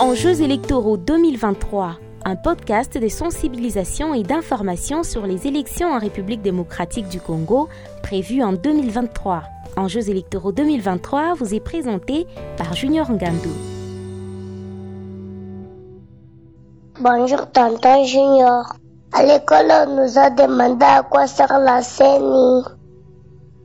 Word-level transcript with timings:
Enjeux 0.00 0.42
électoraux 0.42 0.96
2023, 0.96 1.98
un 2.24 2.34
podcast 2.34 2.98
de 2.98 3.06
sensibilisation 3.06 4.12
et 4.12 4.24
d'information 4.24 5.04
sur 5.04 5.24
les 5.24 5.46
élections 5.46 5.92
en 5.92 6.00
République 6.00 6.42
démocratique 6.42 7.08
du 7.08 7.20
Congo 7.20 7.68
prévues 8.02 8.42
en 8.42 8.54
2023. 8.54 9.44
Enjeux 9.76 10.10
électoraux 10.10 10.50
2023 10.50 11.34
vous 11.34 11.54
est 11.54 11.60
présenté 11.60 12.26
par 12.56 12.74
Junior 12.74 13.08
Ngandou. 13.08 13.52
Bonjour 17.00 17.48
tonton 17.52 18.04
Junior. 18.04 18.74
À 19.12 19.22
l'école, 19.24 19.70
on 19.70 20.02
nous 20.02 20.18
a 20.18 20.28
demandé 20.28 20.84
à 20.84 21.04
quoi 21.04 21.28
sert 21.28 21.60
la 21.60 21.82
CENI. 21.82 22.64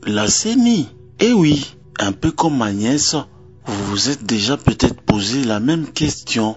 La 0.05 0.27
CENI? 0.27 0.89
Eh 1.21 1.33
oui, 1.33 1.75
un 1.99 2.11
peu 2.11 2.29
comme 2.29 2.57
ma 2.57 2.71
nièce, 2.71 3.15
vous 3.65 3.83
vous 3.85 4.09
êtes 4.09 4.23
déjà 4.23 4.57
peut-être 4.57 4.98
posé 5.09 5.43
la 5.43 5.59
même 5.59 5.87
question. 5.87 6.55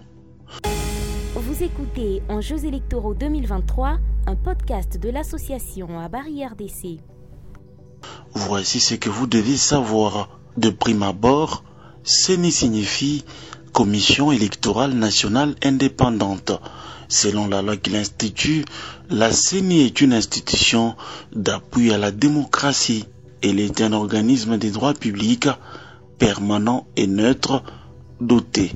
Vous 1.34 1.62
écoutez 1.62 2.22
Enjeux 2.28 2.66
électoraux 2.66 3.14
2023, 3.14 3.98
un 4.26 4.36
podcast 4.36 4.98
de 4.98 5.08
l'association 5.08 5.98
à 5.98 6.08
Barrière 6.10 6.54
d'essai. 6.54 6.98
Voici 8.34 8.78
ce 8.78 8.94
que 8.94 9.08
vous 9.08 9.26
devez 9.26 9.56
savoir. 9.56 10.38
De 10.58 10.68
prime 10.68 11.02
abord, 11.02 11.64
CENI 12.04 12.52
signifie 12.52 13.24
Commission 13.72 14.32
électorale 14.32 14.92
nationale 14.92 15.54
indépendante. 15.64 16.52
Selon 17.08 17.48
la 17.48 17.62
loi 17.62 17.78
qui 17.78 17.88
l'institue, 17.88 18.66
la 19.08 19.32
CENI 19.32 19.80
est 19.80 20.02
une 20.02 20.12
institution 20.12 20.94
d'appui 21.34 21.90
à 21.90 21.96
la 21.96 22.10
démocratie. 22.10 23.06
Elle 23.42 23.60
est 23.60 23.80
un 23.80 23.94
organisme 23.94 24.58
des 24.58 24.70
droits 24.70 24.92
publics 24.94 25.48
permanent 26.18 26.86
et 26.96 27.06
neutre 27.06 27.64
doté 28.26 28.72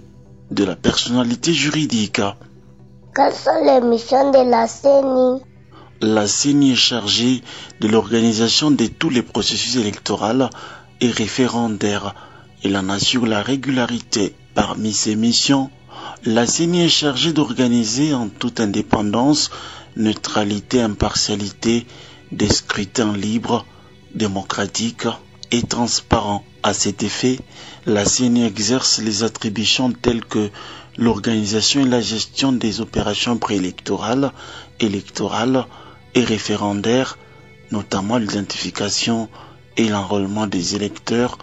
de 0.51 0.65
la 0.65 0.77
personnalité 0.77 1.53
juridique. 1.53 2.21
Quelles 3.15 3.33
sont 3.33 3.65
les 3.65 3.81
missions 3.81 4.31
de 4.31 4.51
la 4.51 4.67
CENI? 4.67 5.43
La 6.01 6.27
CENI 6.27 6.73
est 6.73 6.77
chargée 6.77 7.43
de 7.81 7.89
l'organisation 7.89 8.71
de 8.71 8.87
tous 8.87 9.09
les 9.09 9.23
processus 9.23 9.77
électoraux 9.77 10.51
et 11.01 11.11
référendaires. 11.11 12.15
Elle 12.63 12.77
en 12.77 12.89
assure 12.91 13.27
la 13.27 13.43
régularité. 13.43 14.35
Parmi 14.55 14.93
ses 14.93 15.17
missions, 15.17 15.71
la 16.25 16.47
CENI 16.47 16.85
est 16.85 16.89
chargée 16.89 17.33
d'organiser 17.33 18.13
en 18.15 18.29
toute 18.29 18.61
indépendance, 18.61 19.51
neutralité, 19.97 20.83
impartialité 20.83 21.87
des 22.33 22.49
scrutins 22.49 23.17
libres, 23.17 23.65
démocratiques 24.15 25.07
et 25.51 25.63
transparents. 25.63 26.45
À 26.67 26.75
cet 26.75 27.05
effet, 27.05 27.39
la 27.87 28.05
CENI 28.05 28.43
exerce 28.45 28.99
les 28.99 29.23
attributions 29.23 29.93
telles 29.93 30.25
que 30.25 30.51
l'organisation 30.97 31.83
et 31.83 31.89
la 31.89 32.01
gestion 32.01 32.51
des 32.51 32.81
opérations 32.81 33.39
préélectorales, 33.39 34.33
électorales 34.81 35.65
et 36.17 36.25
référendaires, 36.25 37.19
notamment 37.71 38.19
l'identification 38.19 39.29
et 39.77 39.89
l'enrôlement 39.89 40.49
des 40.49 40.75
électeurs, 40.75 41.39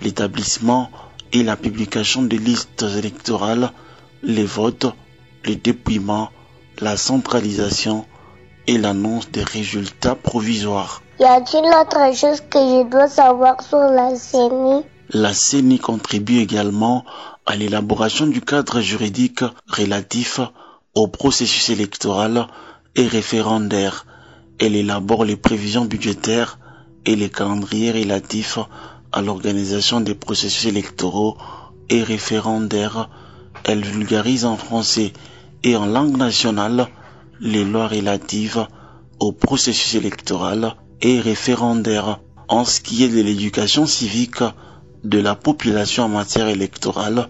l'établissement 0.00 0.90
et 1.32 1.44
la 1.44 1.56
publication 1.56 2.24
des 2.24 2.38
listes 2.38 2.82
électorales, 2.98 3.70
les 4.24 4.44
votes, 4.44 4.86
le 5.44 5.54
dépouillement, 5.54 6.32
la 6.80 6.96
centralisation 6.96 8.06
et 8.66 8.78
l'annonce 8.78 9.30
des 9.30 9.44
résultats 9.44 10.16
provisoires. 10.16 11.03
Y 11.20 11.22
a-t-il 11.22 11.64
autre 11.66 12.12
chose 12.16 12.40
que 12.50 12.58
je 12.58 12.90
dois 12.90 13.06
savoir 13.06 13.62
sur 13.62 13.78
la 13.78 14.16
CENI? 14.16 14.84
La 15.10 15.32
CENI 15.32 15.78
contribue 15.78 16.38
également 16.40 17.04
à 17.46 17.54
l'élaboration 17.54 18.26
du 18.26 18.40
cadre 18.40 18.80
juridique 18.80 19.44
relatif 19.68 20.40
au 20.96 21.06
processus 21.06 21.70
électoral 21.70 22.48
et 22.96 23.06
référendaire. 23.06 24.06
Elle 24.58 24.74
élabore 24.74 25.24
les 25.24 25.36
prévisions 25.36 25.84
budgétaires 25.84 26.58
et 27.06 27.14
les 27.14 27.30
calendriers 27.30 27.92
relatifs 27.92 28.58
à 29.12 29.22
l'organisation 29.22 30.00
des 30.00 30.16
processus 30.16 30.66
électoraux 30.66 31.36
et 31.90 32.02
référendaires. 32.02 33.08
Elle 33.62 33.84
vulgarise 33.84 34.44
en 34.44 34.56
français 34.56 35.12
et 35.62 35.76
en 35.76 35.86
langue 35.86 36.16
nationale 36.16 36.88
les 37.38 37.64
lois 37.64 37.86
relatives 37.86 38.66
au 39.20 39.30
processus 39.30 39.94
électoral 39.94 40.74
et 41.04 41.20
référendaire 41.20 42.18
en 42.48 42.64
ce 42.64 42.80
qui 42.80 43.04
est 43.04 43.08
de 43.10 43.20
l'éducation 43.20 43.84
civique 43.86 44.42
de 45.04 45.18
la 45.18 45.34
population 45.34 46.04
en 46.04 46.08
matière 46.08 46.48
électorale. 46.48 47.28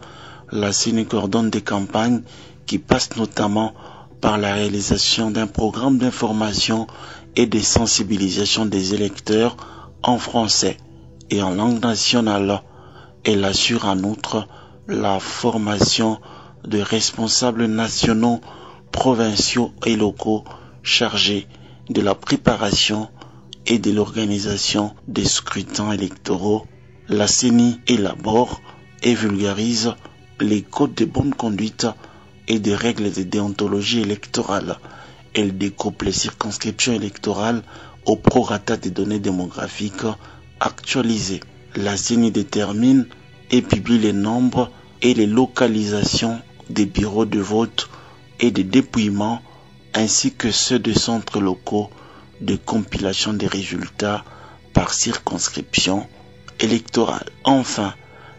La 0.52 0.72
CENI 0.72 1.06
coordonne 1.06 1.50
des 1.50 1.60
campagnes 1.60 2.22
qui 2.66 2.78
passent 2.78 3.16
notamment 3.16 3.74
par 4.20 4.38
la 4.38 4.54
réalisation 4.54 5.32
d'un 5.32 5.48
programme 5.48 5.98
d'information 5.98 6.86
et 7.34 7.46
de 7.46 7.58
sensibilisation 7.58 8.64
des 8.64 8.94
électeurs 8.94 9.56
en 10.04 10.18
français 10.18 10.76
et 11.30 11.42
en 11.42 11.50
langue 11.50 11.82
nationale. 11.82 12.62
Elle 13.24 13.44
assure 13.44 13.86
en 13.86 13.98
outre 14.04 14.46
la 14.86 15.18
formation 15.18 16.20
de 16.64 16.78
responsables 16.78 17.66
nationaux, 17.66 18.40
provinciaux 18.92 19.72
et 19.84 19.96
locaux 19.96 20.44
chargés 20.84 21.48
de 21.90 22.00
la 22.00 22.14
préparation 22.14 23.08
et 23.66 23.78
de 23.78 23.91
l'organisation 23.91 24.94
des 25.08 25.25
scrutins 25.25 25.92
électoraux. 25.92 26.66
La 27.08 27.26
CENI 27.26 27.80
élabore 27.86 28.60
et 29.02 29.14
vulgarise 29.14 29.94
les 30.41 30.62
codes 30.62 30.94
de 30.94 31.04
bonne 31.04 31.34
conduite 31.34 31.86
et 32.48 32.58
des 32.58 32.75
règles 32.75 33.12
de 33.12 33.22
déontologie 33.22 34.00
électorale. 34.00 34.78
Elle 35.34 35.56
découpe 35.56 36.02
les 36.02 36.12
circonscriptions 36.12 36.92
électorales 36.92 37.62
au 38.06 38.16
prorata 38.16 38.76
des 38.76 38.91
données 38.91 39.19
démographiques 39.20 40.06
actualisées. 40.60 41.41
La 41.76 41.96
CENI 41.96 42.31
détermine 42.31 43.06
et 43.50 43.62
publie 43.62 43.98
les 43.98 44.12
nombres 44.12 44.70
et 45.02 45.14
les 45.14 45.26
localisations 45.26 46.41
des 46.70 46.86
bureaux 46.86 47.26
de 47.26 47.41
vote 47.41 47.88
et 48.41 48.50
de 48.50 48.62
dépouillement 48.62 49.41
ainsi 49.94 50.32
que 50.32 50.50
ceux 50.50 50.78
de 50.78 50.92
centres 50.92 51.41
locaux 51.41 51.91
de 52.40 52.56
compilation 52.56 53.32
des 53.32 53.46
résultats 53.46 54.24
par 54.72 54.92
circonscription 54.92 56.06
électorale. 56.60 57.26
Enfin, 57.44 57.94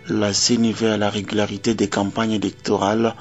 la 0.08 0.32
veille 0.32 0.88
à 0.88 0.98
la 0.98 1.10
régularité 1.10 1.74
des 1.74 1.88
campagnes 1.88 2.34
électorales 2.34 3.16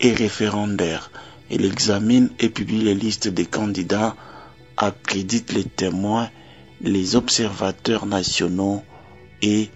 et 0.00 0.12
référendaires. 0.12 1.10
Elle 1.50 1.64
examine 1.64 2.30
et 2.38 2.48
publie 2.48 2.82
les 2.82 2.94
listes 2.94 3.28
des 3.28 3.44
candidats, 3.44 4.14
accrédite 4.76 5.52
les 5.52 5.64
témoins, 5.64 6.30
les 6.80 7.16
observateurs 7.16 8.06
nationaux 8.06 8.82
et 9.42 9.68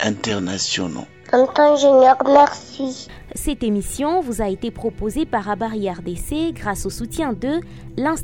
internationaux. 0.00 1.06
Tonton 1.30 1.76
Junior, 1.76 2.16
merci. 2.26 3.06
Cette 3.36 3.62
émission 3.62 4.20
vous 4.20 4.42
a 4.42 4.48
été 4.48 4.72
proposée 4.72 5.24
par 5.24 5.48
Abari 5.48 5.88
RDC 5.88 6.52
grâce 6.52 6.86
au 6.86 6.90
soutien 6.90 7.32
de 7.32 7.60
l'Institut 7.96 8.20